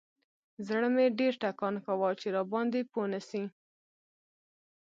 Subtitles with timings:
[0.67, 3.43] زړه مې ډېر ټکان کاوه چې راباندې پوه نسي.